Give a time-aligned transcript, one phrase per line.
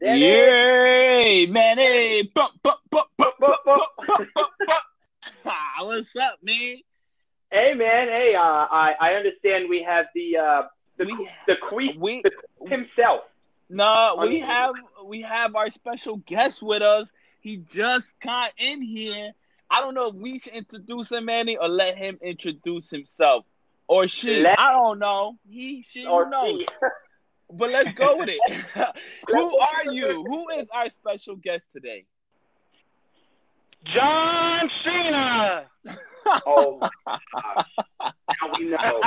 [0.00, 1.78] Yay, man!
[1.78, 2.30] Hey,
[5.80, 6.76] what's up, man?
[7.50, 8.08] Hey, man.
[8.08, 10.62] Hey, uh, I I understand we have the uh
[10.96, 12.22] the We- the queen We
[12.66, 13.28] himself.
[13.68, 17.06] no, we Um, have we have our special guest with us.
[17.40, 19.32] He just got in here.
[19.70, 23.44] I don't know if we should introduce him, Manny, or let him introduce himself,
[23.86, 24.40] or she.
[24.42, 25.38] Let- I don't know.
[25.48, 26.64] He, she, Or knows?
[27.54, 27.58] she.
[27.58, 28.64] But let's go with it.
[29.28, 30.24] who are you?
[30.24, 32.06] Who is our special guest today?
[33.94, 35.66] John Cena.
[36.46, 37.66] Oh my gosh!
[38.42, 39.02] Now we know.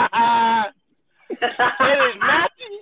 [1.31, 2.77] it is Matthew.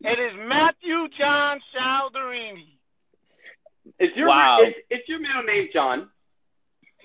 [0.00, 2.78] It is Matthew John Saldarini.
[3.98, 4.58] Is your Wow.
[4.60, 6.10] is, is your middle name John?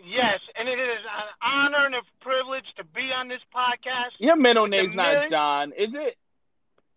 [0.05, 4.11] Yes, and it is an honor and a privilege to be on this podcast.
[4.19, 6.16] Your middle With the name's not John, is it?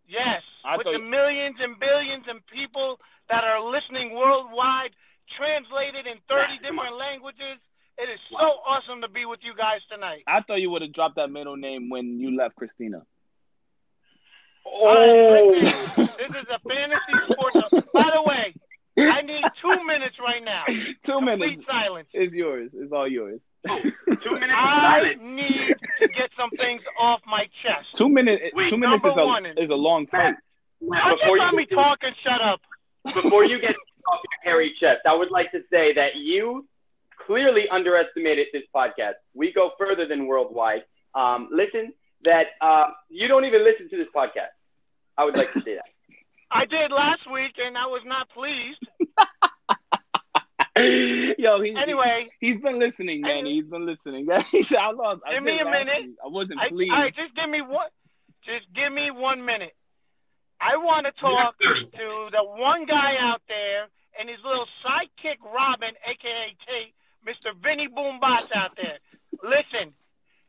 [0.07, 2.99] Yes, I with the millions and billions and people
[3.29, 4.91] that are listening worldwide,
[5.37, 7.59] translated in 30 different languages.
[7.99, 10.23] It is so awesome to be with you guys tonight.
[10.27, 13.03] I thought you would have dropped that middle name when you left Christina.
[14.67, 15.51] Oh, oh.
[15.51, 17.87] Listen, this is a fantasy sports.
[17.93, 18.55] By the way,
[18.99, 20.65] I need two minutes right now.
[20.67, 21.65] Two Complete minutes.
[21.67, 22.09] silence.
[22.13, 22.71] It's yours.
[22.75, 23.41] It's all yours.
[23.69, 23.81] Oh,
[24.21, 25.61] two minutes I need
[26.01, 27.89] to get some things off my chest.
[27.95, 28.43] Two minutes.
[28.55, 30.37] Wait, two minutes is a is a long time.
[30.83, 32.61] Matt, I Matt, before just let me you talk and shut up.
[33.15, 33.77] before you get
[34.13, 36.69] off your hairy chest, I would like to say that you
[37.17, 39.15] clearly underestimated this podcast.
[39.35, 40.85] We go further than worldwide.
[41.15, 41.93] Um, listen,
[42.25, 44.49] that uh, you don't even listen to this podcast.
[45.17, 45.85] I would like to say that.
[46.51, 48.79] I did last week and I was not pleased.
[51.39, 53.45] Yo, he, Anyway, he, has been listening, man.
[53.47, 54.27] He's been listening.
[54.51, 55.21] he said, I lost.
[55.27, 56.03] I Give did me a minute.
[56.03, 56.17] week.
[56.25, 56.93] I wasn't I, pleased.
[56.93, 57.89] all right, just give me one.
[58.45, 59.73] Just give me one minute.
[60.63, 64.39] I want to talk You have 30 to the one guy out there and his
[64.45, 66.95] little sidekick Robin, aka Tate,
[67.27, 67.51] Mr.
[67.63, 68.99] Vinny Boombots out there.
[69.43, 69.93] Listen,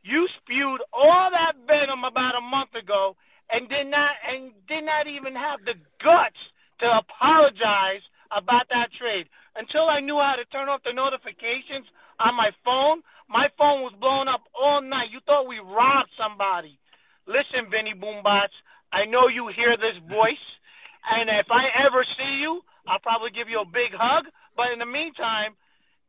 [0.02, 3.16] you spewed all that venom about a month ago
[3.50, 6.38] and did not and did not even have the guts
[6.80, 9.26] to apologize about that trade.
[9.56, 11.86] Until I knew how to turn off the notifications
[12.20, 15.10] on my phone, my phone was blowing up all night.
[15.10, 16.78] You thought we robbed somebody.
[17.26, 18.52] Listen, Vinny Boombots,
[18.94, 20.44] I know you hear this voice,
[21.10, 24.26] and if I ever see you, I'll probably give you a big hug.
[24.56, 25.54] But in the meantime,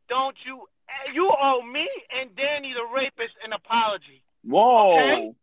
[0.08, 0.66] don't you
[1.12, 4.94] you owe me and Danny the rapist an apology Whoa.
[4.94, 5.34] Okay.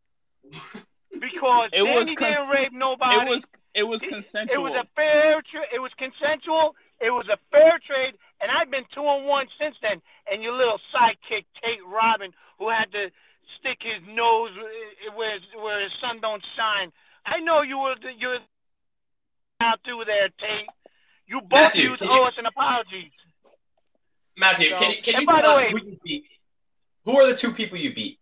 [1.19, 3.25] because It Danny cons- didn't rape nobody.
[3.25, 3.45] It was
[3.75, 4.65] it was consensual.
[4.67, 5.41] It was a fair.
[5.51, 6.75] Tra- it was consensual.
[7.01, 10.01] It was a fair trade, and I've been two on one since then.
[10.31, 13.09] And your little sidekick Tate Robin, who had to
[13.59, 14.51] stick his nose
[15.15, 16.91] where where his sun don't shine.
[17.25, 18.39] I know you were you're
[19.61, 20.67] out through there, Tate.
[21.27, 23.11] You both Matthew, you owe you- us an apology.
[24.35, 26.25] Matthew, So- can you can and you by tell the us way- who you beat?
[27.05, 28.19] Who are the two people you beat?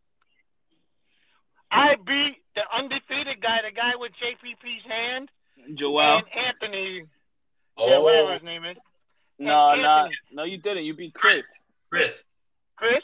[1.72, 5.31] I beat the undefeated guy, the guy with JPP's hand,
[5.75, 6.17] Joel.
[6.17, 6.97] and Anthony.
[6.97, 7.03] Yeah,
[7.78, 8.01] oh.
[8.01, 8.78] whatever his name is.
[9.40, 10.17] No, no, Anthony.
[10.31, 10.84] no, you didn't.
[10.84, 11.59] You beat Chris.
[11.90, 12.25] Chris.
[12.75, 13.03] Chris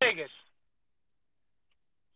[0.00, 0.30] Vegas.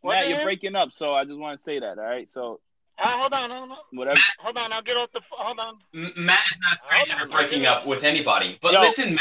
[0.03, 1.99] What's Matt, you're breaking up, so I just want to say that.
[1.99, 2.61] All right, so
[2.99, 4.19] Uh, hold on, hold on, whatever.
[4.39, 4.73] hold on.
[4.73, 5.21] I'll get off the.
[5.31, 5.75] Hold on.
[5.95, 8.59] M- Matt is not a stranger to breaking up with anybody.
[8.63, 8.81] But Yo.
[8.83, 9.21] listen, Matt,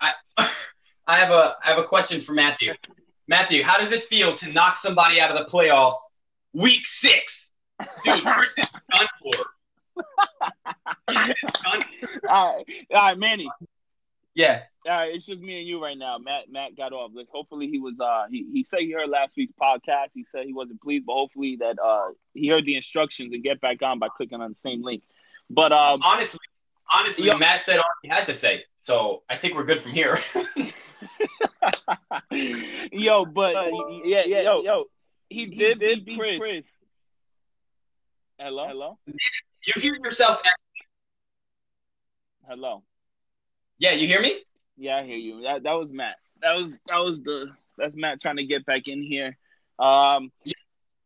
[0.00, 0.50] I, I
[1.06, 2.72] I have a I have a question for Matthew.
[3.26, 5.94] Matthew, how does it feel to knock somebody out of the playoffs
[6.54, 7.50] week six?
[8.04, 9.32] Dude, Chris is done for.
[12.28, 12.64] All right,
[12.94, 13.50] all right, Manny.
[14.38, 14.62] Yeah.
[14.86, 16.16] All right, it's just me and you right now.
[16.16, 17.10] Matt, Matt got off.
[17.12, 17.98] Let's hopefully he was.
[17.98, 20.12] Uh, he he said he heard last week's podcast.
[20.14, 23.60] He said he wasn't pleased, but hopefully that uh he heard the instructions and get
[23.60, 25.02] back on by clicking on the same link.
[25.50, 26.38] But um, Honestly,
[26.88, 27.36] honestly, Yo.
[27.36, 28.62] Matt said all he had to say.
[28.78, 30.22] So I think we're good from here.
[32.92, 33.56] yo, but
[34.04, 34.84] yeah, yeah, yo, yo,
[35.28, 36.64] he did beat Chris.
[38.38, 38.98] Hello, hello,
[39.66, 40.40] you hear yourself
[42.46, 42.84] hello.
[43.78, 44.38] Yeah, you hear me?
[44.76, 45.42] Yeah, I hear you.
[45.42, 46.16] That that was Matt.
[46.42, 49.36] That was that was the that's Matt trying to get back in here.
[49.78, 50.30] Um,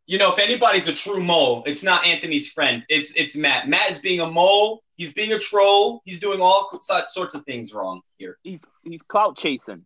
[0.07, 2.85] You know, if anybody's a true mole, it's not Anthony's friend.
[2.89, 3.69] It's it's Matt.
[3.69, 4.83] Matt is being a mole.
[4.97, 6.03] He's being a troll.
[6.05, 6.79] He's doing all
[7.09, 8.39] sorts of things wrong here.
[8.43, 9.85] he's he's clout chasing.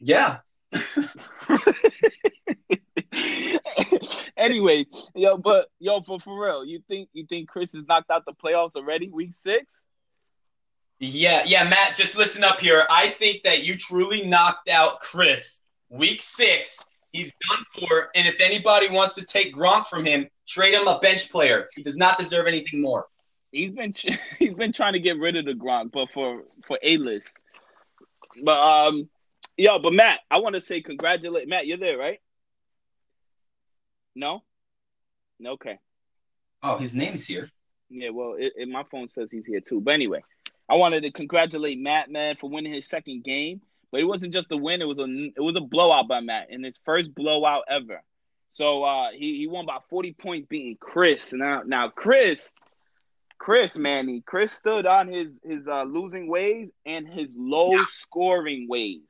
[0.00, 0.38] Yeah.
[4.36, 8.24] anyway, yo, but yo, for for real, you think you think Chris is knocked out
[8.24, 9.08] the playoffs already?
[9.08, 9.84] Week six?
[11.06, 12.86] Yeah, yeah, Matt, just listen up here.
[12.88, 15.60] I think that you truly knocked out Chris.
[15.90, 16.78] Week six,
[17.12, 18.08] he's done for.
[18.14, 21.68] And if anybody wants to take Gronk from him, trade him a bench player.
[21.74, 23.06] He does not deserve anything more.
[23.52, 23.94] he's been
[24.38, 27.34] he's been trying to get rid of the Gronk, but for for a list.
[28.42, 29.08] But um,
[29.58, 31.66] yo, but Matt, I want to say congratulate Matt.
[31.66, 32.20] You're there, right?
[34.14, 34.42] No.
[35.44, 35.78] Okay.
[36.62, 37.50] Oh, his name's here.
[37.90, 38.08] Yeah.
[38.10, 39.82] Well, it, it, my phone says he's here too.
[39.82, 40.22] But anyway,
[40.68, 43.60] I wanted to congratulate Matt, man, for winning his second game.
[43.90, 46.50] But it wasn't just a win; it was a it was a blowout by Matt
[46.50, 48.02] in his first blowout ever.
[48.52, 51.32] So uh, he he won by forty points, beating Chris.
[51.32, 52.52] Now now Chris,
[53.38, 59.02] Chris Manny, Chris stood on his his uh, losing ways and his low scoring ways.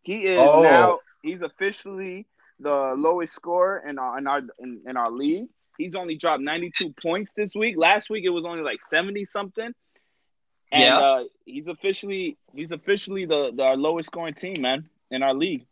[0.00, 0.62] He is oh.
[0.62, 2.26] now he's officially
[2.60, 5.48] the lowest scorer in our in our in, in our league.
[5.76, 7.76] He's only dropped 92 points this week.
[7.76, 9.74] Last week it was only like 70 something.
[10.72, 10.98] And yeah.
[10.98, 15.66] uh, he's officially he's officially the, the our lowest scoring team, man, in our league.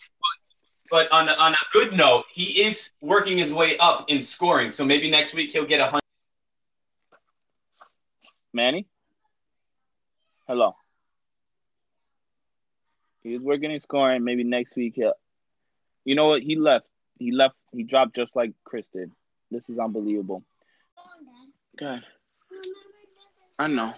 [0.90, 4.70] But on a, on a good note, he is working his way up in scoring.
[4.70, 6.00] So maybe next week he'll get a hundred.
[8.52, 8.86] Manny,
[10.46, 10.76] hello.
[13.22, 14.22] He's working in scoring.
[14.22, 15.14] Maybe next week he'll
[16.04, 16.42] you know what?
[16.42, 16.86] He left.
[17.18, 17.56] He left.
[17.72, 19.10] He dropped just like Chris did.
[19.50, 20.44] This is unbelievable.
[21.78, 22.04] God.
[23.58, 23.94] I know.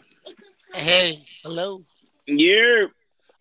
[0.75, 1.85] Hey, hello.
[2.27, 2.87] Yeah.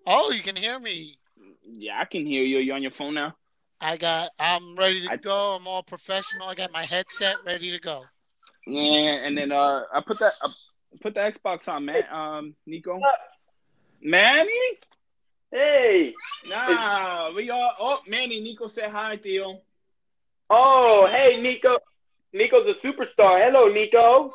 [0.07, 1.17] Oh, you can hear me.
[1.63, 2.59] Yeah, I can hear you.
[2.59, 3.35] You on your phone now?
[3.81, 4.29] I got.
[4.39, 5.55] I'm ready to I, go.
[5.55, 6.47] I'm all professional.
[6.47, 8.03] I got my headset ready to go.
[8.67, 10.33] Yeah, and then uh, I put that.
[10.41, 10.49] I
[11.01, 12.03] put the Xbox on, man.
[12.11, 12.99] Um, Nico.
[14.01, 14.51] Manny.
[15.51, 16.13] Hey.
[16.47, 17.71] Nah, we all.
[17.79, 19.61] Oh, Manny, Nico said hi, Theo.
[20.49, 21.75] Oh, hey, Nico.
[22.33, 23.41] Nico's a superstar.
[23.41, 24.33] Hello, Nico.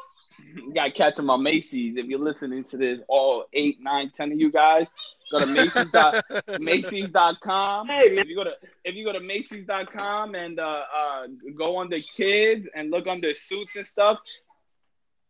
[0.54, 1.96] You gotta catch him on Macy's.
[1.96, 4.86] If you're listening to this, all eight, nine, ten of you guys,
[5.30, 5.90] go to Macy's.
[5.90, 6.24] dot,
[6.60, 7.86] Macy's.com.
[7.88, 8.18] Hey, man.
[8.18, 8.52] If you go to
[8.84, 11.26] if you go to Macy's.com and uh, uh,
[11.56, 14.20] go under kids and look under suits and stuff,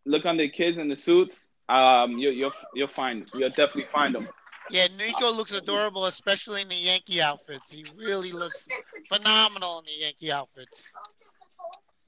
[0.05, 1.49] look under kids and the suits.
[1.69, 4.29] Um, you, you'll you'll find you'll definitely find them.
[4.71, 7.73] Yeah, Nico looks adorable, especially in the Yankee outfits.
[7.73, 8.69] He really looks
[9.09, 10.93] phenomenal in the Yankee outfits.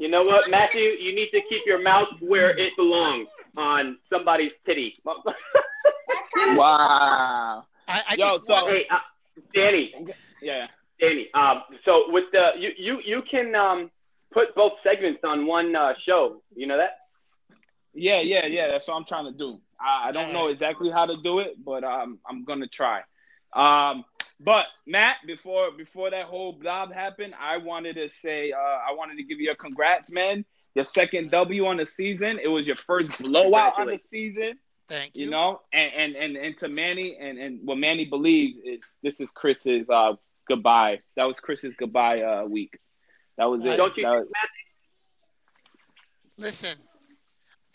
[0.03, 0.81] You know what, Matthew?
[0.81, 4.99] You need to keep your mouth where it belongs on somebody's titty.
[6.57, 7.65] wow.
[7.87, 8.99] I, I Yo, so hey, uh,
[9.55, 9.95] Danny.
[10.43, 10.67] Yeah.
[10.99, 11.33] Danny.
[11.35, 13.93] Um, so with the you you you can um
[14.33, 16.43] put both segments on one uh, show.
[16.57, 16.97] You know that?
[17.95, 18.71] Yeah, yeah, yeah.
[18.71, 19.61] That's what I'm trying to do.
[19.81, 23.03] I, I don't know exactly how to do it, but um, I'm gonna try.
[23.53, 24.05] Um,
[24.45, 29.17] but Matt, before before that whole blob happened, I wanted to say uh, I wanted
[29.17, 30.45] to give you a congrats, man.
[30.75, 32.39] Your second W on the season.
[32.43, 34.59] It was your first blowout on the season.
[34.89, 35.27] Thank you.
[35.27, 39.21] You know, and and and, and to Manny and and what Manny believes is this
[39.21, 40.15] is Chris's uh
[40.49, 41.01] goodbye.
[41.17, 42.79] That was Chris's goodbye uh week.
[43.39, 43.77] That was it.
[43.77, 44.09] Don't you?
[44.09, 44.27] Was...
[46.37, 46.77] Listen,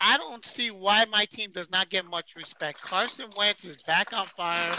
[0.02, 2.81] I don't see why my team does not get much respect.
[2.81, 4.74] Carson Wentz is back on fire.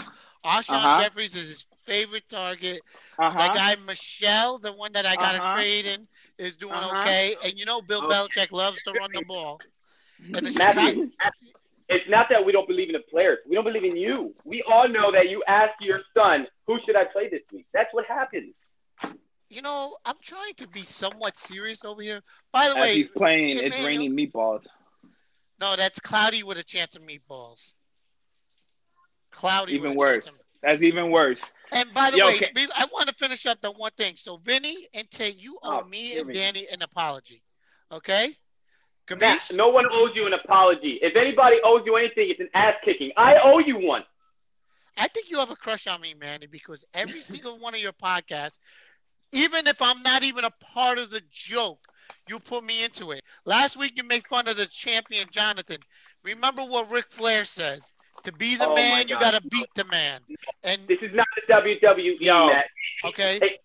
[0.45, 1.01] Alshon uh-huh.
[1.01, 2.81] Jeffries is his favorite target.
[3.17, 3.37] Uh-huh.
[3.37, 5.49] That guy Michel, the one that I got uh-huh.
[5.49, 6.07] to trade in,
[6.37, 7.01] is doing uh-huh.
[7.01, 7.35] okay.
[7.43, 9.59] And you know Bill Belichick loves to run the ball.
[10.33, 11.09] And Matthew,
[11.87, 13.39] it's not that we don't believe in the players.
[13.47, 14.35] We don't believe in you.
[14.43, 17.65] We all know that you ask your son, who should I play this week?
[17.73, 18.53] That's what happened.
[19.49, 22.21] You know, I'm trying to be somewhat serious over here.
[22.53, 24.65] By the As way, he's playing, it's raining meatballs.
[25.59, 27.73] No, that's cloudy with a chance of meatballs.
[29.31, 29.73] Cloudy.
[29.73, 30.43] Even worse.
[30.61, 31.51] That's even worse.
[31.71, 32.67] And by the Yo, way, okay.
[32.75, 34.15] I want to finish up the one thing.
[34.17, 37.43] So, Vinny and Tay, you owe oh, me and Danny an apology.
[37.91, 38.35] Okay?
[39.17, 40.99] Matt, no one owes you an apology.
[41.01, 43.11] If anybody owes you anything, it's an ass kicking.
[43.17, 44.03] I owe you one.
[44.97, 47.93] I think you have a crush on me, Manny, because every single one of your
[47.93, 48.59] podcasts,
[49.31, 51.79] even if I'm not even a part of the joke,
[52.27, 53.23] you put me into it.
[53.45, 55.77] Last week you made fun of the champion Jonathan.
[56.23, 57.81] Remember what Ric Flair says.
[58.23, 60.21] To be the oh man, you gotta beat the man.
[60.63, 62.65] And this is not the WWE Yo, match.
[63.05, 63.39] Okay.
[63.41, 63.57] Hey.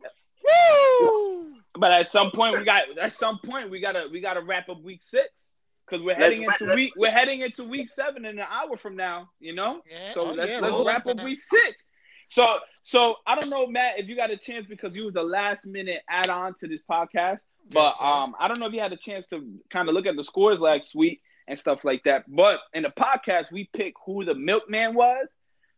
[1.01, 1.55] Woo!
[1.77, 4.81] But at some point we got at some point we gotta we gotta wrap up
[4.83, 5.51] week six
[5.87, 8.77] because we're heading let's, into let's, week we're heading into week seven in an hour
[8.77, 9.29] from now.
[9.41, 11.85] You know, yeah, so oh, let's yeah, let's wrap up week six.
[12.29, 15.23] So so I don't know, Matt, if you got a chance because you was a
[15.23, 17.39] last minute add on to this podcast.
[17.71, 20.07] But yes, um, I don't know if you had a chance to kind of look
[20.07, 22.25] at the scores last week and stuff like that.
[22.29, 25.27] But in the podcast, we pick who the milkman was.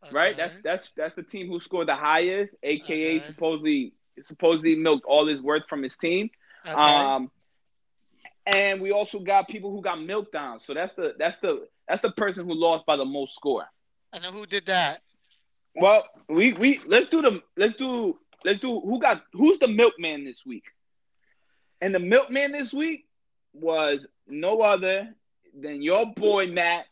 [0.05, 0.15] Okay.
[0.15, 3.27] Right, that's that's that's the team who scored the highest, aka okay.
[3.27, 6.31] supposedly supposedly milked all his worth from his team.
[6.65, 6.75] Okay.
[6.75, 7.31] Um,
[8.47, 10.61] and we also got people who got milked down.
[10.61, 13.65] So that's the that's the that's the person who lost by the most score.
[14.13, 14.99] And then who did that?
[15.75, 20.25] Well, we we let's do the let's do let's do who got who's the milkman
[20.25, 20.65] this week.
[21.81, 23.07] And the milkman this week
[23.53, 25.15] was no other
[25.57, 26.87] then your boy Matt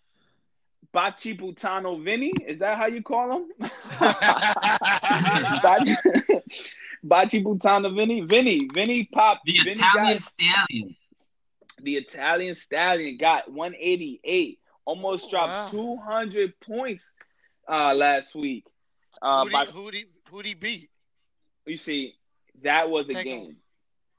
[0.93, 2.33] Bachi Butano Vinny.
[2.47, 3.49] Is that how you call him?
[5.63, 5.95] Bachi,
[7.03, 8.21] Bachi Butano Vinny.
[8.23, 8.69] Vinny.
[8.73, 9.41] Vinny pop.
[9.45, 10.97] The Vinny Italian got- stallion.
[11.83, 14.59] the Italian stallion got 188.
[14.87, 15.97] Almost Oh, dropped wow.
[16.07, 17.11] 200 points
[17.69, 18.67] uh, last week.
[19.23, 20.91] Uh, who'd, by he, who'd, he, who'd he beat?
[21.67, 22.15] you see,
[22.63, 23.57] that was a Take game.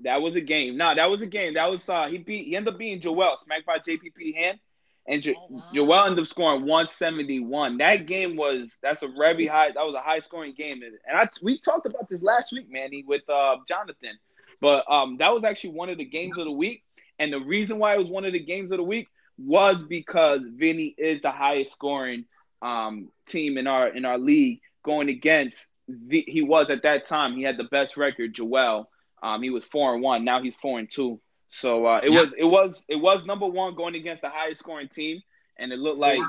[0.01, 0.77] That was a game.
[0.77, 1.53] No, that was a game.
[1.53, 4.59] That was uh he beat he ended up beating Joel, smacked by JPP hand.
[5.07, 5.63] And jo- Oh, wow.
[5.73, 7.77] Joel ended up scoring 171.
[7.77, 10.81] That game was that's a very high that was a high scoring game.
[10.83, 14.17] And, and I we talked about this last week, Manny, with uh Jonathan.
[14.61, 16.83] But um that was actually one of the games of the week.
[17.19, 20.41] And the reason why it was one of the games of the week was because
[20.43, 22.25] Vinny is the highest scoring
[22.61, 27.35] um team in our in our league going against the, he was at that time
[27.35, 28.89] he had the best record Joel
[29.23, 31.19] um he was 4 and 1 now he's 4 and 2
[31.49, 32.21] so uh, it Yeah.
[32.21, 35.21] was it was it was number 1 going against the highest scoring team
[35.57, 36.19] and it looked like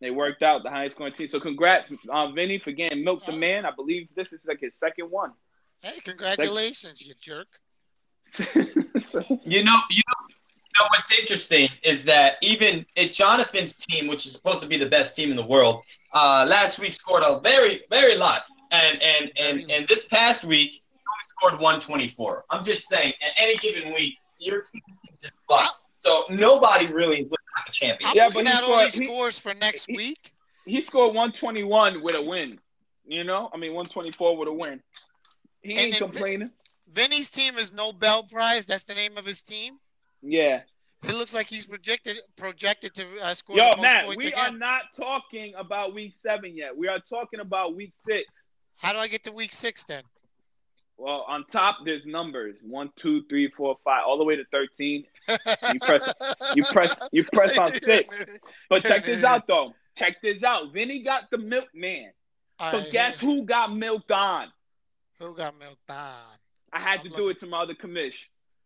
[0.00, 1.28] they worked out the highest scoring team.
[1.28, 3.64] So congrats um Vinny for getting milk the man.
[3.64, 5.32] I believe this is like his second one.
[5.82, 7.48] Hey, congratulations, you jerk.
[8.26, 8.44] So-
[9.44, 14.26] You know, you know, you know what's interesting is that even at Jonathan's team, which
[14.26, 15.82] is supposed to be the best team in the world,
[16.12, 20.70] uh, last week scored a very, very lot, and and and and this past week
[20.70, 20.83] he only
[21.24, 22.44] scored 124.
[22.50, 25.82] I'm just saying, at any given week, your team can just bust.
[25.96, 28.10] So nobody really is looking at a champion.
[28.10, 30.32] I'm Yeah, but looking he at all scored- these he- scores for next he- week.
[30.66, 32.58] he scored 121 with a win
[33.06, 34.82] you know I mean 124 with a win
[35.62, 36.50] he And ain't then- complaining
[36.90, 38.64] Vinny's team is Nobel Prize.
[38.66, 39.78] That's the name of his team.
[40.22, 40.62] yeah
[41.02, 44.32] It looks like he's projected projected to uh, score Yo, the most Matt, points we
[44.32, 44.54] again.
[44.54, 46.74] are not talking about week seven yet.
[46.76, 48.24] We are talking about week six.
[48.76, 50.02] How do I get to week six then?
[50.96, 55.04] Well, on top there's numbers one, two, three, four, five, all the way to thirteen.
[55.28, 56.12] You press-
[56.54, 58.14] you press- you press on six.
[58.70, 59.74] But check this out though.
[59.96, 60.72] Check this out.
[60.72, 62.10] Vinny got the milkman,
[62.58, 64.48] All but right, guess who, who got milked on?
[65.18, 66.14] who got milked on?
[66.72, 68.16] I had I'm to do it to my other commish.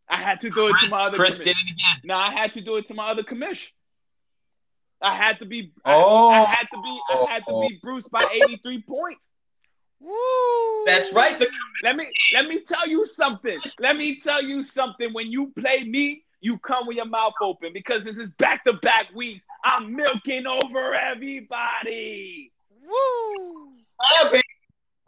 [0.08, 1.44] I had to do it to my other Chris commish.
[1.44, 1.96] did it again.
[2.04, 3.68] No, I had to do it to my other commish.
[5.00, 5.72] I had to be.
[5.84, 6.28] I- Oh.
[6.28, 7.00] I, had to be.
[7.10, 9.28] I had to be Bruce by 83 points.
[10.00, 10.84] Woo!
[10.86, 11.38] That's right.
[11.38, 11.48] The
[11.82, 13.58] Let me let me tell you something.
[13.80, 15.12] Let me tell you something.
[15.12, 18.74] When you play me, you come with your mouth open because this is back to
[18.74, 19.44] back weeks.
[19.64, 22.52] I'm milking over everybody.
[22.70, 23.72] Woo!
[24.14, 24.42] Yeah, baby.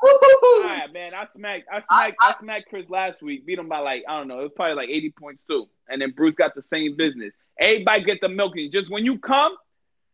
[0.03, 0.93] Woo-hoo-hoo.
[0.93, 1.15] man.
[1.15, 3.47] I smacked I smacked I, smacked Chris last week.
[3.47, 4.41] Beat him by like I don't know.
[4.41, 5.67] It was probably like 80 points too.
[5.89, 7.33] And then Bruce got the same business.
[7.59, 8.71] Everybody get the milking.
[8.73, 9.55] Just when you come,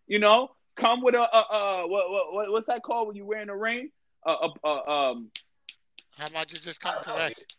[0.06, 3.24] you know, come with a uh uh what, what, what what's that called when you
[3.24, 3.90] wear in the rain?
[4.26, 5.30] Uh, uh, uh um
[6.18, 7.54] How much is this come correct?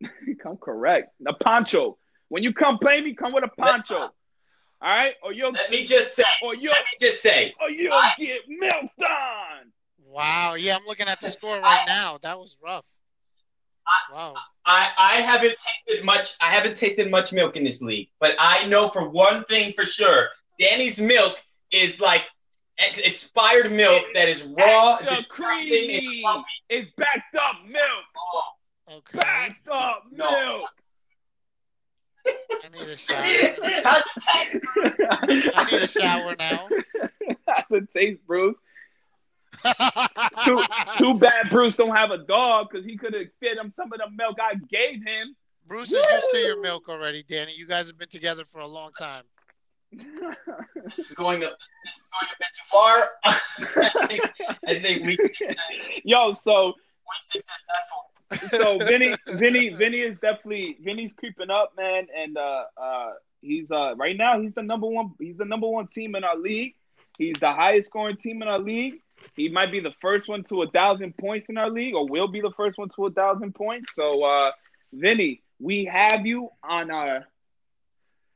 [0.42, 1.10] come correct.
[1.26, 1.98] A poncho.
[2.28, 3.96] When you come play me, come with a poncho.
[3.96, 4.10] All
[4.82, 5.14] right?
[5.22, 6.24] Or you'll Let me just say.
[6.42, 7.54] or you'll Let me just say.
[7.60, 9.72] or you'll I- get milked on.
[10.06, 10.54] Wow.
[10.54, 12.18] Yeah, I'm looking at the score right now.
[12.22, 12.84] That was rough.
[14.12, 14.34] Wow.
[14.64, 16.34] I, I haven't tasted much.
[16.40, 19.84] I haven't tasted much milk in this league, but I know for one thing for
[19.84, 21.36] sure, Danny's milk
[21.70, 22.22] is like
[22.78, 26.24] ex- expired milk that is raw, Extra disgusting, and creamy.
[26.68, 27.84] It's backed up milk.
[28.16, 28.42] Oh.
[28.96, 29.18] Okay.
[29.18, 30.30] Backed up No.
[30.30, 30.70] milk.
[32.26, 33.22] I need a shower.
[33.84, 34.02] How's?
[35.06, 36.68] I need a shower now.
[37.46, 38.60] That's a taste, Bruce.
[40.44, 40.60] Too,
[40.98, 43.98] too bad Bruce don't have a dog because he could have fed him some of
[43.98, 45.36] the milk I gave him.
[45.66, 47.54] Bruce is used to your milk already, Danny.
[47.56, 49.22] You guys have been together for a long time.
[50.84, 51.50] This is going a,
[51.84, 53.10] this is going a bit too far.
[53.24, 54.32] I think,
[54.66, 56.74] I think week six, week Yo, so
[57.20, 58.48] six is for.
[58.48, 63.10] so Vinny, Vinny, Vinny is definitely Vinny's creeping up, man, and uh, uh,
[63.40, 65.12] he's uh, right now he's the number one.
[65.18, 66.74] He's the number one team in our league.
[67.18, 69.00] He's the highest scoring team in our league.
[69.36, 72.28] He might be the first one to a thousand points in our league, or will
[72.28, 73.94] be the first one to a thousand points.
[73.94, 74.50] So, uh,
[74.92, 77.26] Vinny, we have you on our.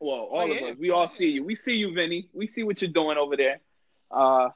[0.00, 0.66] Well, all Oh, of yeah.
[0.68, 1.44] us, we all see you.
[1.44, 2.28] We see you, Vinny.
[2.32, 3.60] We see what you're doing over there.
[4.10, 4.48] Uh,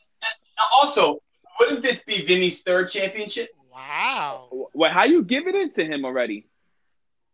[0.56, 1.20] Now, also,
[1.58, 3.50] wouldn't this be Vinny's third championship?
[3.72, 4.68] Wow.
[4.72, 4.92] what?
[4.92, 6.46] How you giving it to him already?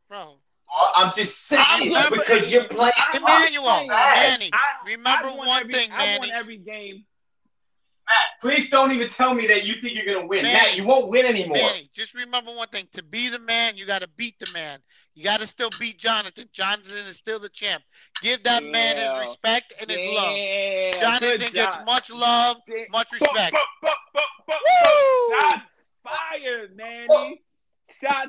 [0.08, 0.36] Bro.
[0.68, 2.92] Well, I'm just saying I'm- because you're playing.
[3.14, 6.18] Emmanuel, saying, Manny, I- remember I one every- thing, I Manny.
[6.20, 7.04] won every game.
[8.08, 10.42] Matt, please don't even tell me that you think you're gonna win.
[10.44, 10.54] Manny.
[10.54, 11.56] Matt, you won't win anymore.
[11.58, 12.88] Manny, just remember one thing.
[12.94, 14.80] To be the man, you got to beat the man.
[15.18, 16.48] You got to still beat Jonathan.
[16.52, 17.82] Jonathan is still the champ.
[18.22, 20.36] Give that man his respect and his love.
[21.00, 21.84] Jonathan good gets job.
[21.86, 22.58] much love,
[22.92, 23.56] much respect.
[23.82, 24.22] buck, Woo!
[24.46, 24.60] buck.
[25.40, 27.42] Shots fired, Manny.
[27.90, 28.28] Shots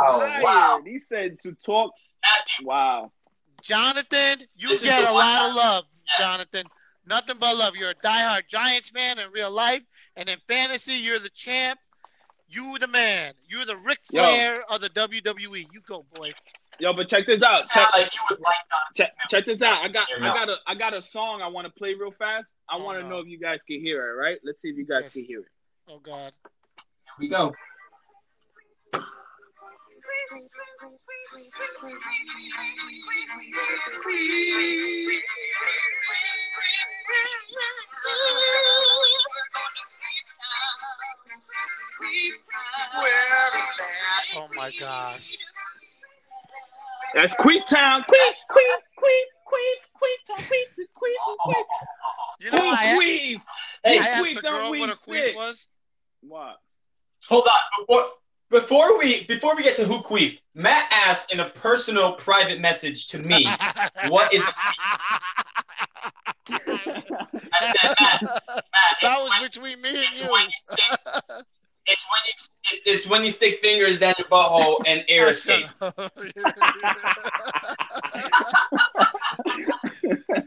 [0.00, 0.42] Wow, fired.
[0.42, 0.80] wow.
[0.82, 1.92] He said to talk.
[2.22, 3.12] Matthew, Wow.
[3.62, 6.26] Jonathan, you This get a lot time- of love, Yes.
[6.26, 6.64] Jonathan.
[7.04, 7.76] Nothing but love.
[7.76, 9.82] You're a diehard Giants fan in real life,
[10.16, 11.78] and in fantasy, you're the champ.
[12.52, 13.34] You the man.
[13.48, 14.22] You're the Ric Yo.
[14.24, 15.66] Flair of the WWE.
[15.72, 16.32] You go, boy.
[16.80, 17.68] Yo, but check this out.
[17.70, 18.56] Check, like you would like
[18.96, 19.82] check, check this out.
[19.82, 22.50] I got I got a I got a song I want to play real fast.
[22.68, 23.10] I Oh, want to no.
[23.10, 24.14] know if you guys can hear it.
[24.14, 24.38] Right?
[24.44, 25.12] Let's see if you guys Yes.
[25.12, 25.46] can hear it.
[25.88, 26.32] Oh God.
[26.34, 27.54] Here we go.
[44.36, 45.36] Oh my gosh.
[47.14, 48.02] That's Queef Town.
[48.02, 50.44] Queef, Queef, Queef, Queef, Queef Town.
[50.44, 51.64] Queef, Queef, Queef.
[52.40, 53.42] You know, I, Queef.
[53.84, 55.36] Hey, I asked Queef the girl what a queef sick.
[55.36, 55.66] was.
[56.22, 56.56] What?
[57.28, 57.86] hold on.
[57.86, 58.06] Before,
[58.50, 63.08] before we before we get to who queef, Matt asked in a personal private message
[63.08, 63.46] to me.
[64.08, 64.42] What is-
[66.48, 66.58] I
[67.60, 70.30] said, Matt, Matt, that it's was when- between me and it's you.
[70.32, 70.78] when you stick,
[71.86, 72.32] it's when you
[72.72, 75.82] it's, it's when you stick fingers down your butthole and air escapes.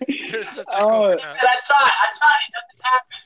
[0.08, 1.16] You're such a Oh.
[1.16, 1.22] coconut.
[1.22, 1.92] I tried.
[1.92, 2.40] I tried.
[2.48, 3.18] It doesn't happen.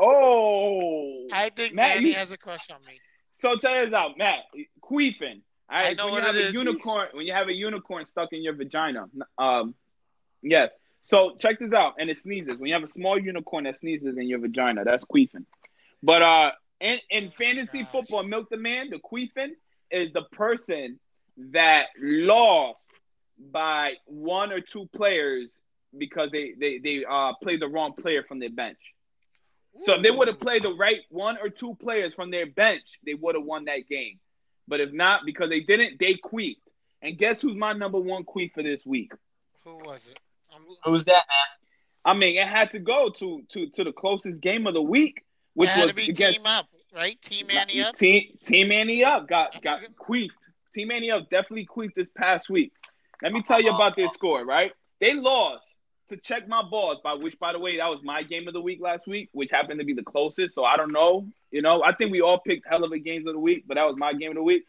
[0.00, 1.26] oh.
[1.32, 3.00] I think Matt, Manny you- has a crush on me.
[3.38, 4.40] So check this out, Matt.
[4.82, 5.42] Queefing.
[5.70, 6.54] All right, I know when what you have it a is.
[6.54, 9.06] unicorn, when you have a unicorn stuck in your vagina.
[9.38, 9.74] Um,
[10.42, 10.70] yes.
[11.02, 12.58] So check this out, and it sneezes.
[12.58, 15.44] When you have a small unicorn that sneezes in your vagina, that's queefing.
[16.02, 17.92] But uh, in in fantasy gosh.
[17.92, 19.52] football, milk the man, the queefing
[19.90, 20.98] is the person
[21.52, 22.82] that lost
[23.38, 25.50] by one or two players
[25.96, 28.78] because they they they uh played the wrong player from their bench.
[29.86, 32.82] So if they would have played the right one or two players from their bench,
[33.04, 34.18] they would have won that game.
[34.68, 36.56] But if not, because they didn't, they queefed.
[37.00, 39.12] And guess who's my number one queef for this week?
[39.64, 40.18] Who was it?
[40.84, 41.48] Who's that, man?
[42.04, 45.22] I mean, it had to go to to to the closest game of the week,
[45.54, 47.20] which was against team up, right?
[47.22, 47.94] Team Manny up.
[47.96, 50.30] Team Team Annie up got got queefed.
[50.74, 52.72] Team Annie up definitely queefed this past week.
[53.22, 54.44] Let me tell you about their score.
[54.44, 55.68] Right, they lost
[56.08, 56.98] to check my balls.
[57.04, 59.50] By which, by the way, that was my game of the week last week, which
[59.52, 60.54] happened to be the closest.
[60.54, 61.28] So I don't know.
[61.52, 63.74] You know, I think we all picked hell of a games of the week, but
[63.74, 64.64] that was my game of the week.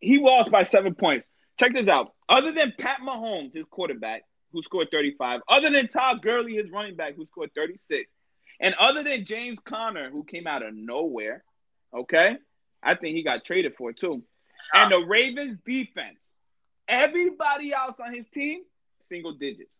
[0.00, 1.26] He lost by seven points.
[1.58, 2.12] Check this out.
[2.28, 4.22] Other than Pat Mahomes, his quarterback,
[4.56, 8.10] who scored 35, other than Todd Gurley, his running back, who scored 36,
[8.58, 11.44] and other than James Conner, who came out of nowhere,
[11.94, 12.38] okay,
[12.82, 14.22] I think he got traded for too.
[14.72, 16.30] And the Ravens defense,
[16.88, 18.62] everybody else on his team,
[19.02, 19.74] single digits.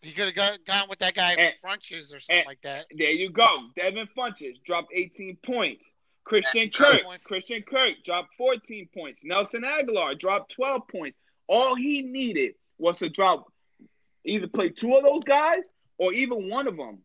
[0.00, 2.86] He could have got, gone with that guy And- Funchess or something like that.
[2.96, 3.46] There you go.
[3.76, 5.84] Devin Funchess dropped 18 points.
[6.24, 7.02] Christian That's Kirk.
[7.24, 9.20] Christian Kirk dropped 14 points.
[9.22, 11.18] Nelson Agholor dropped 12 points.
[11.46, 13.46] All he needed was to drop
[14.24, 15.60] either play two of those guys
[15.98, 16.98] or even one of them.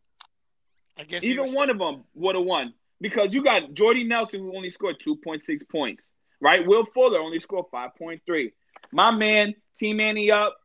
[0.96, 4.56] I guess Even one of them would have won because you got Jordy Nelson who
[4.56, 6.08] only scored 2.6 points,
[6.40, 6.64] right?
[6.66, 8.52] Will Fuller only scored 5.3.
[8.92, 10.56] My man, Team Annie up.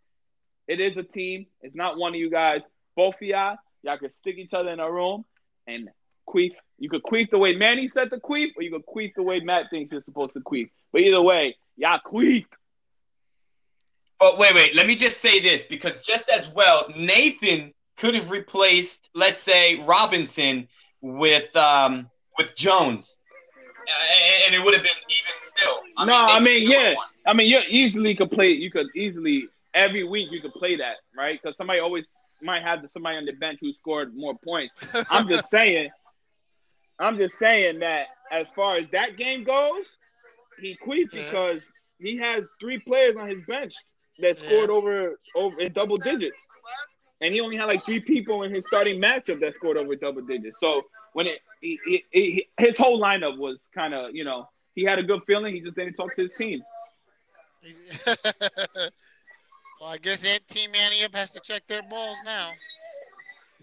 [0.67, 1.47] It is a team.
[1.61, 2.61] It's not one of you guys.
[2.95, 5.25] Both of y'all, y'all could stick each other in a room
[5.65, 5.89] and
[6.27, 6.51] queef.
[6.77, 9.39] You could queef the way Manny said to queef, or you could queef the way
[9.39, 10.69] Matt thinks you're supposed to queef.
[10.91, 12.53] But either way, y'all queefed.
[14.19, 14.75] But wait, wait.
[14.75, 19.79] Let me just say this because just as well, Nathan could have replaced, let's say,
[19.83, 20.67] Robinson
[21.01, 23.17] with um with Jones,
[23.87, 26.05] Uh, and it would have been even still.
[26.05, 27.31] No, I they mean, still would've yeah.
[27.31, 28.51] I mean, you easily could play.
[28.51, 31.39] You could easily every week you could play that, right?
[31.41, 32.07] Because somebody always
[32.41, 34.73] might have somebody on the bench who scored more points.
[35.09, 35.89] I'm just saying.
[36.99, 39.95] I'm just saying that as far as that game goes,
[40.59, 41.23] he queefed Yeah.
[41.23, 41.61] because
[41.99, 43.73] he has three players on his bench
[44.21, 44.75] that scored Yeah.
[44.75, 46.47] over over in double digits,
[47.21, 50.21] and he only had like three people in his starting matchup that scored over double
[50.21, 50.59] digits.
[50.59, 54.83] So when it, he, he, he, his whole lineup was kind of you know he
[54.83, 55.53] had a good feeling.
[55.55, 56.63] He just didn't talk to his team.
[59.79, 60.71] Well, I guess that Team
[61.05, 62.51] up has to check their balls now.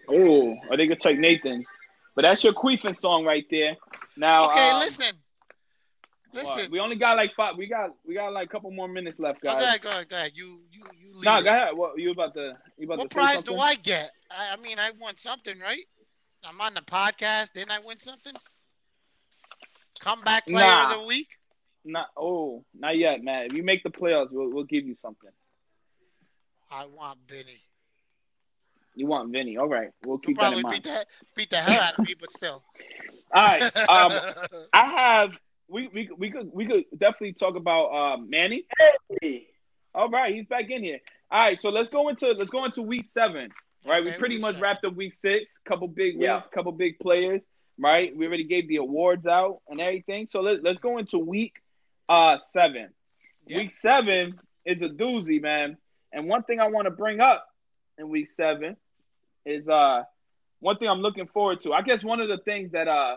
[0.09, 1.65] Oh, or they could check Nathan.
[2.15, 3.77] But that's your queefing song right there.
[4.17, 5.13] Now, Okay, um, listen.
[6.37, 6.71] Listen.
[6.71, 7.57] we only got like five.
[7.57, 9.61] We got we got like a couple more minutes left, guys.
[9.61, 10.33] Go ahead, go ahead, go ahead.
[10.35, 11.25] You, you, you lead.
[11.25, 11.45] Nah, it.
[11.45, 11.77] go ahead.
[11.77, 14.11] What you about to you about What to prize do I get?
[14.31, 15.85] I, I mean, I won something, right?
[16.45, 17.53] I'm on the podcast.
[17.53, 18.35] Didn't I win something?
[20.01, 20.93] Comeback player Nah.
[20.93, 21.29] of the week.
[21.85, 23.47] Not oh, not yet, man.
[23.47, 25.31] If you make the playoffs, we'll we'll give you something.
[26.71, 27.61] I want Vinny.
[28.97, 29.57] You want Vinny?
[29.57, 30.75] All right, we'll keep that probably in mind.
[30.75, 32.63] beat the beat the hell out of me, but still.
[33.33, 33.63] All right.
[33.89, 34.13] Um,
[34.73, 38.65] I have we we we could we could definitely talk about uh, Manny.
[39.23, 39.49] Hey,
[39.95, 41.01] All right, he's back in here.
[41.31, 43.51] All right, so let's go into let's go into week seven.
[43.85, 44.63] Right, we pretty much seven.
[44.63, 45.59] wrapped up week six.
[45.65, 46.41] Couple big wins, Yeah.
[46.53, 47.41] couple big players.
[47.79, 50.27] Right, we already gave the awards out and everything.
[50.27, 51.55] So let, let's go into week
[52.09, 52.89] uh seven.
[53.47, 53.59] Yeah.
[53.59, 55.77] Week seven is a doozy, man.
[56.13, 57.47] And one thing I want to bring up
[57.99, 58.77] in week seven
[59.45, 60.03] is uh
[60.61, 61.73] one thing I'm looking forward to.
[61.73, 63.17] I guess one of the things that uh,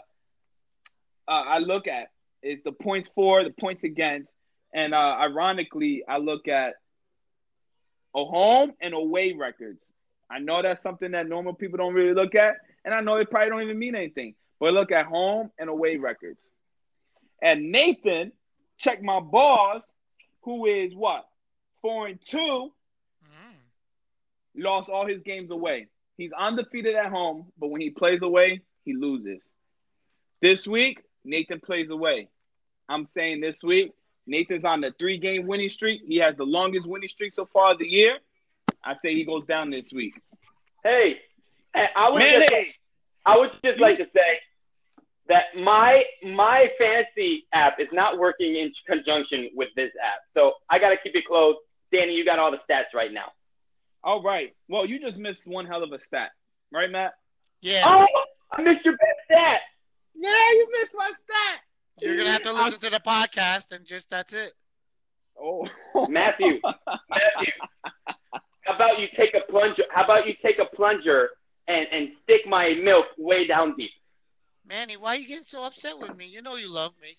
[1.28, 2.10] uh I look at
[2.42, 4.30] is the points for, the points against,
[4.74, 6.76] and uh ironically I look at
[8.16, 9.84] a home and away records.
[10.30, 13.30] I know that's something that normal people don't really look at, and I know it
[13.30, 14.36] probably don't even mean anything.
[14.60, 16.40] But look at home and away records.
[17.42, 18.32] And Nathan,
[18.78, 19.84] check my boss,
[20.44, 21.26] who is what?
[21.82, 22.72] Four and two,
[23.24, 23.56] Mm.
[24.64, 25.88] lost all his games away.
[26.18, 29.40] He's undefeated at home, but when he plays away, he loses.
[30.42, 32.30] This week, Nathan plays away.
[32.88, 33.94] I'm saying this week,
[34.26, 36.02] Nathan's on the three game winning streak.
[36.08, 38.18] He has the longest winning streak so far of the year.
[38.84, 40.20] I say he goes down this week.
[40.84, 41.20] Hey,
[41.76, 42.74] I would Man, just, hey,
[43.26, 44.40] I would just like to say
[45.28, 50.80] that my my fantasy app is not working in conjunction with this app, so I
[50.80, 51.56] got to keep it close.
[51.92, 53.32] Danny, you got all the stats right now.
[54.04, 54.56] all right.
[54.68, 56.32] Well, you just missed one hell of a stat,
[56.72, 57.14] right, Matt?
[57.62, 57.84] Yeah.
[57.86, 58.08] Oh,
[58.52, 59.62] I missed your best stat.
[60.22, 61.62] Yeah, you missed my stat.
[62.00, 64.54] You're gonna have to I'll- listen to the podcast and just that's it.
[65.42, 65.66] Oh,
[66.10, 67.52] Matthew, Matthew,
[68.66, 69.84] how about you take a plunger?
[69.92, 71.30] How about you take a plunger
[71.68, 73.92] and, and stick my milk way down deep?
[74.68, 76.26] Manny, why are you getting so upset with me?
[76.28, 77.16] You know you love me.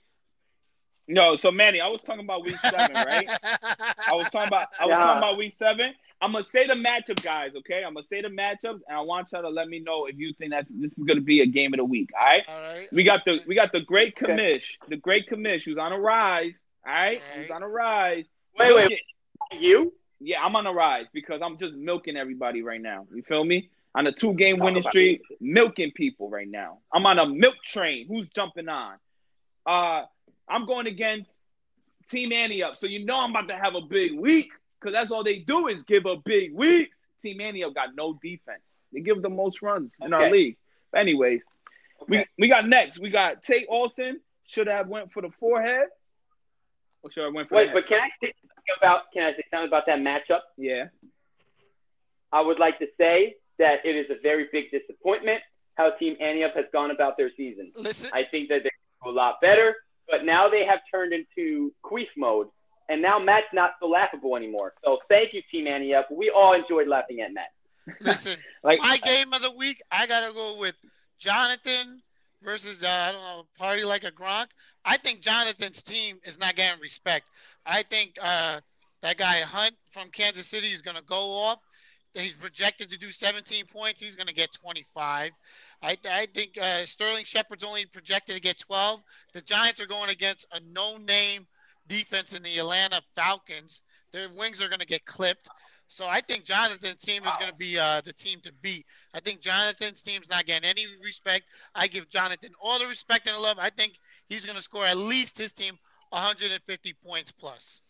[1.08, 1.36] no.
[1.36, 3.28] So Manny, I was talking about week seven, right?
[3.42, 4.98] I was talking about I was Yeah.
[4.98, 5.94] talking about week seven.
[6.22, 7.52] I'm gonna say the matchup, guys.
[7.56, 10.18] Okay, I'm gonna say the matchups, and I want y'all to let me know if
[10.18, 12.10] you think that this is gonna be a game of the week.
[12.18, 12.42] All right.
[12.48, 12.88] All right.
[12.92, 14.32] We got the we got the great Okay.
[14.34, 16.52] commish, the great commish, who's on a rise.
[16.86, 18.24] All right, All who's on a rise.
[18.58, 18.88] Wait, wait,
[19.50, 19.94] Milking- you?
[20.20, 23.06] Yeah, I'm on a rise because I'm just milking everybody right now.
[23.14, 23.70] You feel me?
[23.94, 26.78] On a two game winning streak, milking people right now.
[26.92, 28.06] I'm on a milk train.
[28.08, 28.96] Who's jumping on?
[29.66, 30.02] Uh,
[30.48, 31.30] I'm going against
[32.10, 32.76] Team Annie up.
[32.76, 35.68] So you know I'm about to have a big week because that's all they do
[35.68, 36.98] is give up big weeks.
[37.22, 38.62] Team Annie up got no defense.
[38.92, 40.56] They give the most runs in our league.
[40.90, 41.42] But anyways,
[42.08, 42.26] we, Okay.
[42.38, 42.98] we got next.
[42.98, 44.20] We got Tate Olson.
[44.46, 45.86] Should have went for the forehead.
[47.02, 49.12] Or should I went for Wait, the but can I say something about?
[49.12, 50.40] Can I say something about that matchup?
[50.56, 50.86] Yeah.
[52.32, 55.42] I would like to say that it is a very big disappointment
[55.76, 57.72] how Team Antioch has gone about their season.
[57.76, 58.70] Listen, I think that they
[59.04, 59.74] do a lot better,
[60.08, 62.48] but now they have turned into queef mode,
[62.90, 64.74] and now Matt's not so laughable anymore.
[64.84, 66.10] So thank you, Team Annie Up.
[66.10, 67.50] We all enjoyed laughing at Matt.
[68.00, 68.38] listen.
[68.62, 70.74] Like My game of the week, I gotta go with
[71.18, 72.02] Jonathan
[72.42, 74.48] versus uh, I don't know, party like a Gronk.
[74.84, 77.24] I think Jonathan's team is not getting respect.
[77.64, 78.60] I think uh,
[79.00, 81.60] that guy Hunt from Kansas City is gonna go off.
[82.12, 83.98] He's projected to do 17 points.
[83.98, 85.30] He's gonna get 25.
[85.82, 89.00] I, I think uh, Sterling Shepard's only projected to get 12.
[89.32, 91.46] The Giants are going against a no-name
[91.90, 93.82] defense in the Atlanta Falcons.
[94.12, 95.48] Their wings are going to get clipped.
[95.88, 98.86] So I think Jonathan's team is going to be uh, the team to beat.
[99.12, 101.44] I think Jonathan's team's not getting any respect.
[101.74, 103.58] I give Jonathan all the respect and the love.
[103.58, 103.94] I think
[104.28, 105.76] he's going to score at least his team
[106.10, 107.82] 150 points plus.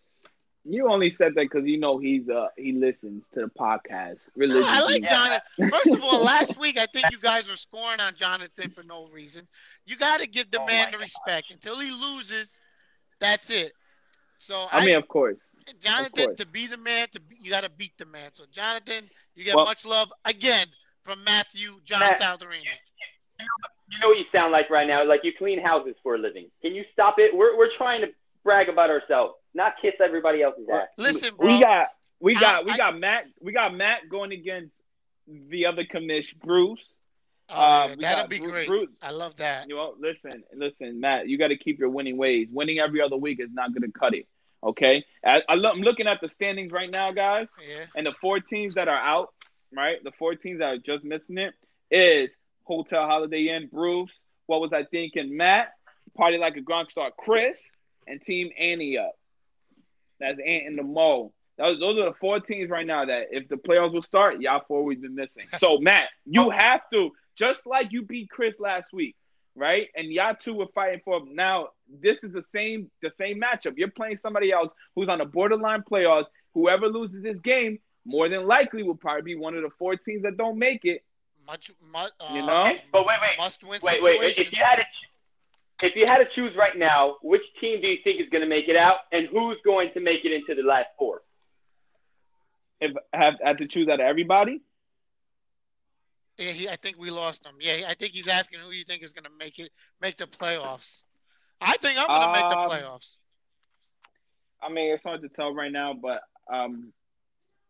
[0.64, 4.68] You only said that because you know he's uh he listens to the podcast religiously.
[4.70, 5.70] I like Jonathan.
[5.70, 9.08] First of all, last week I think you guys were scoring on Jonathan for no
[9.08, 9.48] reason.
[9.86, 11.02] You got to give the Oh man the God.
[11.04, 12.58] respect until he loses.
[13.20, 13.72] That's it.
[14.40, 15.38] So I, I mean, of course.
[15.80, 16.36] Jonathan course.
[16.38, 18.30] to be the man, to be, you got to beat the man.
[18.32, 20.66] So Jonathan, you get Well- much love again
[21.04, 22.64] from Matthew John Matt- Saldarino.
[23.38, 25.04] You know what you sound like right now?
[25.06, 26.50] Like you clean houses for a living.
[26.62, 27.34] Can you stop it?
[27.36, 28.12] We're, we're trying to
[28.44, 30.88] brag about ourselves, not kiss everybody else's ass.
[30.96, 31.46] Listen, bro.
[31.46, 31.88] We got
[32.20, 34.76] we I- got we I- got Matt we got Matt going against
[35.26, 36.86] the other commish Bruce.
[37.50, 38.66] Oh, Uh, yeah, that'll got be Bru- great.
[38.68, 38.96] Bruce.
[39.02, 39.68] I love that.
[39.68, 41.28] You know, listen, listen, Matt.
[41.28, 42.48] You got to keep your winning ways.
[42.50, 44.26] Winning every other week is not going to cut it.
[44.62, 47.46] Okay, I, I lo- I'm looking at the standings right now, guys.
[47.66, 47.86] Yeah.
[47.96, 49.32] And the four teams that are out,
[49.74, 50.02] right?
[50.04, 51.54] The four teams that are just missing it
[51.90, 52.30] is
[52.64, 54.10] Hotel Holiday Inn, Bruce.
[54.46, 55.34] What was I thinking?
[55.34, 55.72] Matt,
[56.14, 57.64] Party Like a Gronk Star, Chris,
[58.06, 59.12] and Team Annie up.
[60.18, 61.32] That's Ant and the Mo.
[61.56, 64.62] Those, those are the four teams right now that if the playoffs will start, y'all
[64.66, 65.44] four we've been missing.
[65.56, 69.16] So Matt, you have to just like you beat Chris last week,
[69.54, 69.88] right?
[69.96, 71.68] And y'all two were fighting for now.
[72.02, 73.74] This is the same the same matchup.
[73.76, 76.26] You're playing somebody else who's on the borderline playoffs.
[76.54, 80.22] Whoever loses this game, more than likely will probably be one of the four teams
[80.22, 81.04] that don't make it.
[81.46, 82.12] Much, much.
[82.20, 82.62] Uh, You know?
[82.62, 83.80] Okay, but wait, wait, Must win.
[83.82, 84.20] wait, wait.
[84.20, 84.44] situation.
[84.46, 87.96] If you had to, if you had to choose right now, which team do you
[87.96, 90.62] think is going to make it out, and who's going to make it into the
[90.66, 91.22] last four?
[92.80, 94.60] If have had to choose out of everybody,
[96.40, 97.54] Yeah, he, I think we lost him.
[97.60, 100.26] Yeah, I think he's asking who you think is going to make it, make the
[100.26, 101.02] playoffs.
[101.60, 103.18] I think I'm going to make the Um, playoffs.
[104.62, 106.92] I mean, it's hard to tell right now, but um,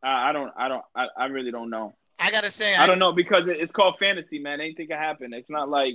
[0.03, 1.95] I, I don't, I don't, I, I really don't know.
[2.19, 4.61] I got to say, I don't know because it, it's called fantasy, man.
[4.61, 5.33] Anything can happen.
[5.33, 5.95] It's not like,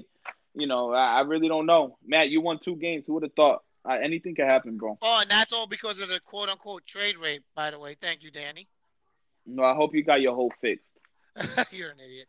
[0.53, 1.97] you know, I, I really don't know.
[2.05, 3.05] Matt, you won two games.
[3.07, 3.61] Who would have thought?
[3.88, 4.97] Uh, anything can happen, bro.
[5.01, 7.95] Oh, and that's all because of the quote unquote trade rate, by the way.
[8.01, 8.67] Thank you, Danny.
[9.45, 10.89] No, I hope you got your hole fixed.
[11.71, 12.27] You're an idiot.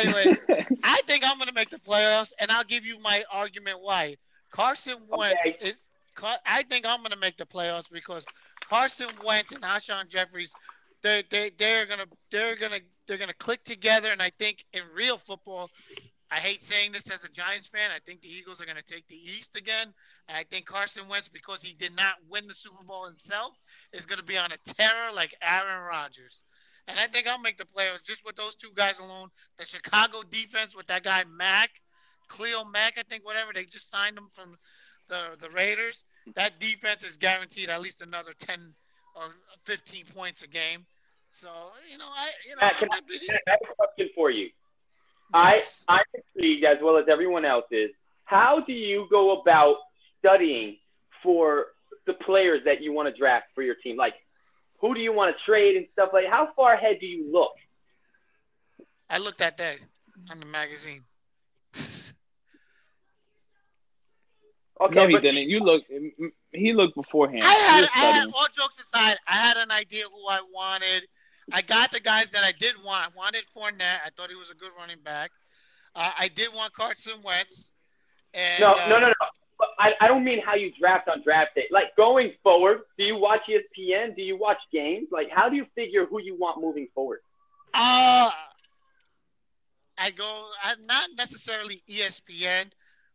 [0.00, 0.26] Anyway,
[0.82, 4.16] I think I'm going to make the playoffs, and I'll give you my argument why.
[4.50, 5.56] Carson Wentz, Okay.
[5.60, 5.74] is,
[6.14, 8.24] Car- I think I'm going to make the playoffs because
[8.68, 10.52] Carson Wentz and Alshon Jeffries,
[11.02, 15.18] they they they're gonna they're gonna they're gonna click together, and I think in real
[15.18, 15.70] football,
[16.30, 19.06] I hate saying this as a Giants fan, I think the Eagles are gonna take
[19.08, 19.92] the East again.
[20.28, 23.52] And I think Carson Wentz, because he did not win the Super Bowl himself,
[23.92, 26.40] is gonna be on a terror like Aaron Rodgers.
[26.86, 29.28] And I think I'll make the playoffs just with those two guys alone.
[29.58, 31.70] The Chicago defense with that guy Mack,
[32.28, 34.56] Cleo Mack, I think whatever they just signed him from
[35.08, 36.04] the the Raiders.
[36.34, 38.74] That defense is guaranteed at least another ten
[39.14, 40.86] or fifteen points a game.
[41.30, 41.48] So
[41.90, 44.10] you know, I you know, Matt, I can I, might be- I have a question
[44.14, 44.50] for you.
[45.32, 46.04] I I'm
[46.36, 47.90] intrigued as well as everyone else is.
[48.24, 49.76] How do you go about
[50.18, 50.78] studying
[51.22, 51.66] for
[52.06, 53.96] the players that you want to draft for your team?
[53.96, 54.23] Like,
[54.84, 56.26] who do you want to trade and stuff like?
[56.26, 57.56] How far ahead do you look?
[59.08, 59.78] I looked at that
[60.30, 61.04] on the magazine.
[64.80, 65.48] Okay, no, he but didn't.
[65.48, 65.84] You look.
[66.50, 67.44] He looked beforehand.
[67.44, 71.04] I had, I had, all jokes aside, I had an idea who I wanted.
[71.52, 73.06] I got the guys that I did want.
[73.06, 74.00] I wanted Fournette.
[74.04, 75.30] I thought he was a good running back.
[75.94, 77.70] Uh, I did want Carson Wentz.
[78.34, 79.26] And, no, uh, no, no, no.
[79.64, 81.66] But I, I don't mean how you draft on draft day.
[81.70, 84.16] Like going forward, do you watch ESPN?
[84.16, 85.08] Do you watch games?
[85.10, 87.20] Like, how do you figure who you want moving forward?
[87.72, 88.30] Uh,
[89.96, 92.66] I go, I, not necessarily ESPN,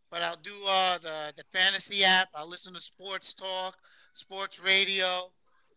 [0.09, 2.29] but I'll do uh, the, the fantasy app.
[2.33, 3.75] I'll listen to sports talk,
[4.13, 5.29] sports radio,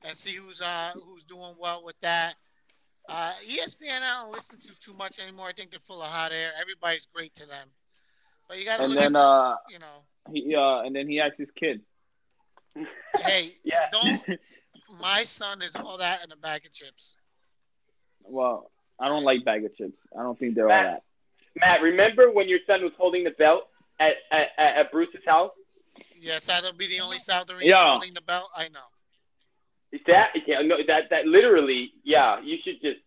[0.04, 2.34] and see who's uh, who's doing well with that.
[3.08, 5.48] Uh, ESPN, I don't listen to too much anymore.
[5.48, 6.52] I think they're full of hot air.
[6.60, 7.68] Everybody's great to them.
[8.48, 11.20] But you got to look then, at, uh, you know, he, uh, and then he
[11.20, 11.80] asked his kid.
[13.24, 13.86] hey, Yeah.
[13.90, 14.22] don't,
[15.00, 17.16] my son is all that in a bag of chips.
[18.24, 19.98] well, I don't like bag of chips.
[20.18, 21.02] I don't think they're all that.
[21.60, 23.68] Matt, remember when your son was holding the belt
[24.00, 25.50] at at, at at Bruce's house?
[26.18, 27.90] Yes, that'll be the only South Korean Yeah.
[27.90, 28.48] holding the belt.
[28.56, 28.80] I know.
[29.90, 33.00] Is that yeah, no, that that literally, yeah, you should just.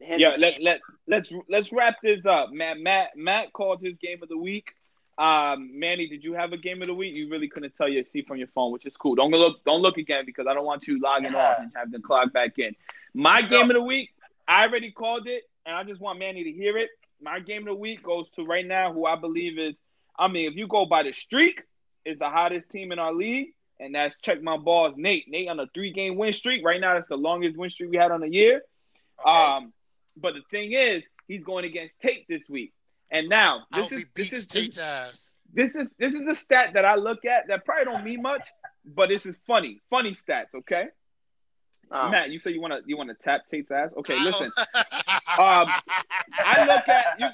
[0.00, 2.50] Yeah, let let let's let's wrap this up.
[2.52, 4.72] Matt Matt Matt called his game of the week.
[5.18, 7.14] Um, Manny, did you have a game of the week?
[7.14, 9.14] You really couldn't tell your see from your phone, which is cool.
[9.14, 12.02] Don't look don't look again because I don't want you logging off and have them
[12.02, 12.74] clock back in.
[13.14, 14.10] My game of the week,
[14.48, 16.90] I already called it, and I just want Manny to hear it.
[17.20, 19.74] My game of the week goes to right now who I believe is
[20.18, 21.62] I mean, if you go by the streak,
[22.04, 25.28] is the hottest team in our league, and that's check my balls, Nate.
[25.28, 26.64] Nate on a three game win streak.
[26.64, 28.62] Right now, that's the longest win streak we had on the year.
[29.20, 29.30] Okay.
[29.30, 29.72] Um,
[30.16, 32.72] but the thing is, he's going against Tate this week.
[33.12, 35.34] And now I this is he this is this, Tate's ass.
[35.52, 38.42] this is this is the stat that I look at that probably don't mean much,
[38.84, 40.46] but this is funny, funny stats.
[40.54, 40.86] Okay,
[41.94, 42.10] Oh.
[42.10, 43.92] Matt, you say you want to you want to tap Tate's ass?
[43.98, 44.24] Okay, Oh.
[44.24, 44.50] listen,
[45.38, 45.68] Um,
[46.44, 47.26] I look at you.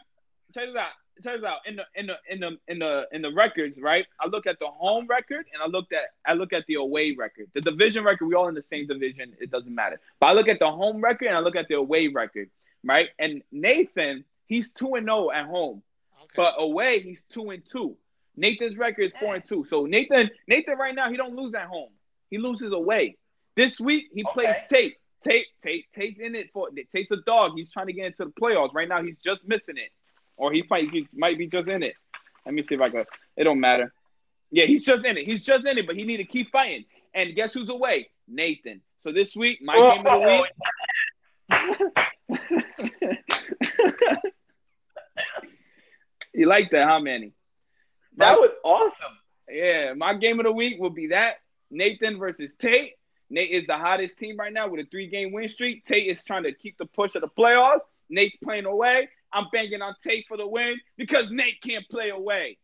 [0.55, 0.91] Check this out.
[1.23, 1.59] Check this out.
[1.67, 4.05] In the in the in the in the in the records, right?
[4.21, 7.12] I look at the home record and I looked at I look at the away
[7.12, 7.47] record.
[7.55, 9.35] The division record, we all in the same division.
[9.41, 10.01] It doesn't matter.
[10.21, 12.51] But I look at the home record and I look at the away record,
[12.85, 13.09] right?
[13.19, 15.83] And Nathan, he's two and zero at home,
[16.25, 16.33] Okay.
[16.37, 17.97] but away he's two and two.
[18.37, 19.67] Nathan's record is four and two.
[19.71, 21.91] So Nathan, Nathan right now he don't lose at home.
[22.31, 23.17] He loses away.
[23.57, 24.97] This week he plays Tate.
[25.25, 27.53] Tate, Tate, Tate's in it for Tate's a dog.
[27.57, 28.73] He's trying to get into the playoffs.
[28.73, 29.91] Right now he's just missing it,
[30.37, 31.95] or he might he might be just in it.
[32.47, 33.05] Let me see if I can.
[33.37, 33.93] It don't matter.
[34.53, 35.27] Yeah, he's just in it.
[35.27, 36.85] He's just in it, but he need to keep fighting.
[37.13, 38.09] And guess who's away?
[38.29, 38.81] Nathan.
[39.03, 40.47] So this week, my Oh, game of the
[41.51, 41.89] oh,
[42.31, 42.39] oh.
[42.39, 44.23] week.
[46.38, 47.33] you like that, huh, Manny?
[48.16, 49.18] that was awesome.
[49.48, 51.37] Yeah, my game of the week will be that
[51.70, 52.92] Nathan versus Tate.
[53.31, 55.85] Nate is the hottest team right now with a three game win streak.
[55.85, 57.81] Tate is trying to keep the push of the playoffs.
[58.09, 59.09] Nate's playing away.
[59.33, 62.57] I'm banging on Tate for the win because Nate can't play away.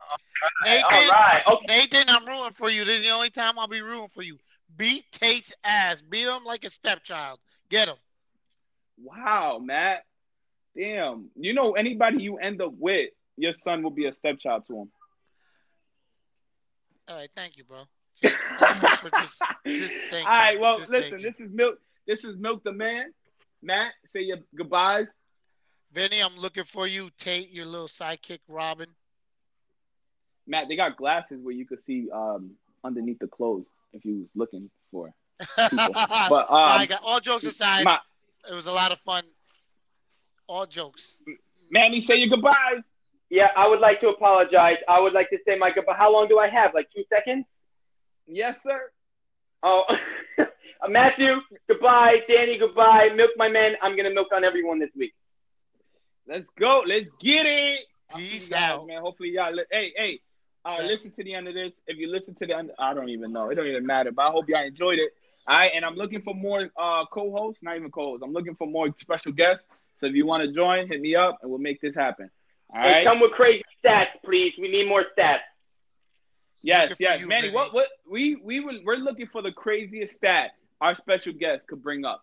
[0.64, 1.42] Nathan, All right.
[1.52, 1.66] Okay.
[1.68, 2.84] Nathan, I'm rooting for you.
[2.84, 4.38] This is the only time I'll be rooting for you.
[4.76, 6.00] Beat Tate's ass.
[6.00, 7.38] Beat him like a stepchild.
[7.68, 7.96] Get him.
[9.02, 10.04] Wow, Matt.
[10.74, 11.30] Damn.
[11.36, 14.90] You know, anybody you end up with, your son will be a stepchild to him.
[17.08, 17.82] All right, thank you, bro.
[18.22, 21.78] Just, just, just All right, well, listen, this is Milk.
[22.06, 23.12] This is Milk the Man.
[23.62, 25.08] Matt, say your goodbyes.
[25.92, 27.10] Vinny, I'm looking for you.
[27.18, 28.88] Tate, your little sidekick, Robin.
[30.46, 34.28] Matt, they got glasses where you could see um, underneath the clothes if you was
[34.34, 35.12] looking for.
[35.56, 35.72] but
[36.28, 37.84] But um, all jokes aside.
[37.84, 37.98] my,
[38.50, 39.24] it was a lot of fun.
[40.46, 41.18] All jokes.
[41.70, 42.84] Manny, say your goodbyes.
[43.30, 44.78] Yeah, I would like to apologize.
[44.88, 45.94] I would like to say my goodbye.
[45.96, 46.74] How long do I have?
[46.74, 47.46] Like two seconds?
[48.26, 48.90] Yes, sir.
[49.62, 49.84] Oh,
[50.88, 52.22] Matthew, goodbye.
[52.28, 53.10] Danny, goodbye.
[53.16, 53.74] Milk my man.
[53.82, 55.14] I'm gonna milk on everyone this week.
[56.26, 56.82] Let's go.
[56.86, 57.80] Let's get it.
[58.14, 58.86] Peace you guys, out.
[58.86, 59.00] man.
[59.00, 59.52] Hopefully, y'all.
[59.52, 60.20] Li- hey, hey.
[60.64, 60.88] Uh, Yes.
[60.88, 61.74] Listen to the end of this.
[61.86, 63.50] If you listen to the end, I don't even know.
[63.50, 64.12] It don't even matter.
[64.12, 65.12] But I hope y'all enjoyed it.
[65.46, 67.62] All right, and I'm looking for more uh, co-hosts.
[67.62, 68.22] Not even co-hosts.
[68.24, 69.64] I'm looking for more special guests.
[70.00, 72.30] So if you want to join, hit me up, and we'll make this happen.
[72.74, 73.06] All Hey, right.
[73.06, 74.54] come with crazy stats, please.
[74.58, 75.40] We need more stats.
[76.62, 77.42] Yes, Looking yes, you, Manny.
[77.48, 77.54] Vinny.
[77.54, 81.82] What what we we were we're looking for the craziest stat our special guest could
[81.82, 82.22] bring up.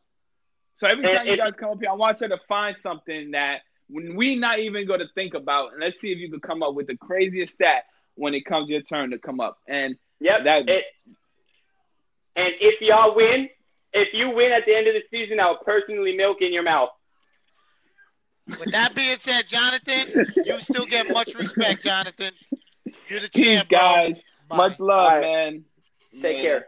[0.79, 2.75] So every And time you if- guys come up here, I want you to find
[2.77, 6.29] something that when we not even going to think about, and let's see if you
[6.29, 7.83] can come up with the craziest stat
[8.15, 9.57] when it comes your turn to come up.
[9.67, 10.43] And Yep.
[10.43, 10.85] That- it,
[12.35, 13.49] and if y'all win,
[13.93, 16.89] if you win at the end of the season, I'll personally milk in your mouth.
[18.60, 20.08] With that being said, Jonathan,
[20.43, 22.32] you still get much respect, Jonathan.
[23.08, 23.80] You're the champ, bro.
[23.80, 24.21] guys.
[24.47, 24.58] Bye.
[24.58, 25.21] Much love, All right.
[25.21, 25.65] man.
[26.21, 26.43] Take Man.
[26.43, 26.65] care.